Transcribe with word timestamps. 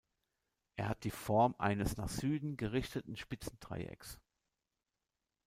Er 0.77 0.89
hat 0.89 1.03
die 1.03 1.11
Form 1.11 1.53
eines 1.59 1.95
nach 1.95 2.09
Süden 2.09 2.57
gerichteten 2.57 3.15
spitzen 3.17 3.59
Dreiecks. 3.59 4.19